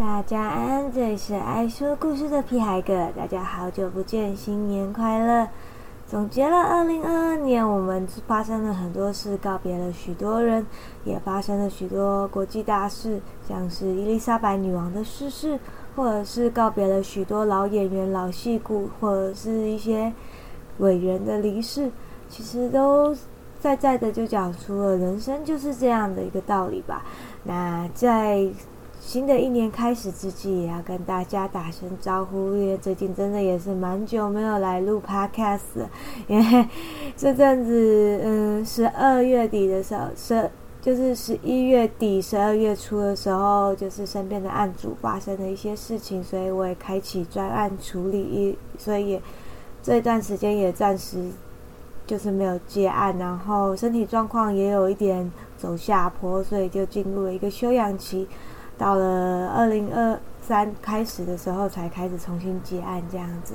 [0.00, 3.08] 大家安，这里是爱说故事的屁孩哥。
[3.14, 5.46] 大家好久不见，新年快乐！
[6.06, 10.64] 总结了二零二二年，我们发生了很多事，告别了许多人，
[11.04, 15.60] 也发生了许多国际大事，像是伊丽莎白女王的逝世，
[15.94, 20.10] 或者是告别了许多老演员、老戏骨，或者是一些
[20.78, 21.90] 伟人的离世。
[22.26, 23.14] 其实都
[23.58, 27.04] 在在的就讲出了人生就是这样的一个道理吧。
[27.44, 28.48] 那在
[29.00, 35.90] 新的一年开始之际，也要跟大家打声招呼，因为最近真的也是蛮久没有来录 podcast 了。
[36.28, 36.68] 因为
[37.16, 40.50] 这阵子，嗯，十二月底的时候，十
[40.82, 49.22] 就是十一月底、十二月初的时候，就是身边的案主发生了一些事情，所以我也开启专案处理，所以也
[49.82, 51.24] 这段时间也暂时
[52.06, 58.28] 就是没有接案，然后身体状况也有一点走下坡，所以就进入了一个休养期。
[58.80, 63.52] 到了二零二三开始的时候，才开始重新结案这样子。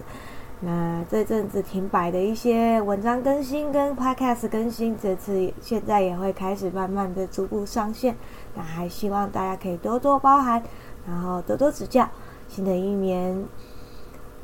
[0.59, 8.15] 那这阵子停摆的一些文章更新跟 podcast 更新，这次现在也会开始慢慢的逐步上线。
[8.53, 10.61] 那还希望大家可以多多包涵，
[11.07, 12.07] 然后多多指教。
[12.47, 13.43] 新的一年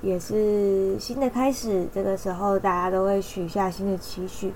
[0.02, 4.52] 也是新的开始，这个时候大家都会许下新的期许。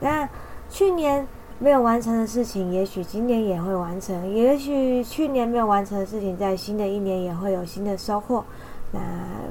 [0.00, 0.28] 那
[0.68, 1.24] 去年。
[1.60, 8.44] 没有完成的事情，也许今年也会完成；也许去年没有完成的事情，在新的一年也会有新的收获。
[8.92, 9.00] 那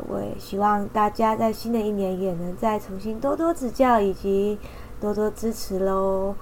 [0.07, 4.57] 我也希望大家在新的一年也能再重新多多指教以及
[5.01, 6.33] 多多支持喽。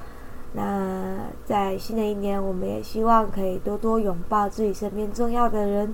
[0.54, 5.94] 那在新的一年，我们也希望可以多多拥抱自己身边重要的人，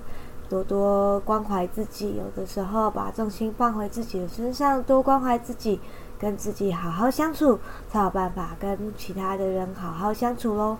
[0.49, 2.17] 多多关怀自己。
[2.17, 5.79] 有的时候把重心放回自己的身上，多关怀自己。
[6.21, 10.77] 跟自己好好相处，才有办法跟其他的人好好相处喽。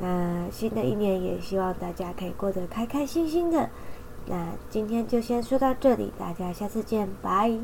[0.00, 3.68] 那新的一年也希望大家可以过得开开心心的。
[4.24, 7.60] 那今天就先说到这里，大家下次见，拜。